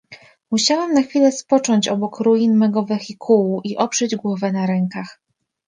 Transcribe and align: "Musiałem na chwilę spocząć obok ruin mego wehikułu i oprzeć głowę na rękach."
"Musiałem 0.51 0.93
na 0.93 1.01
chwilę 1.01 1.31
spocząć 1.31 1.87
obok 1.87 2.19
ruin 2.19 2.57
mego 2.57 2.83
wehikułu 2.83 3.61
i 3.63 3.77
oprzeć 3.77 4.15
głowę 4.15 4.51
na 4.51 4.65
rękach." 4.65 5.19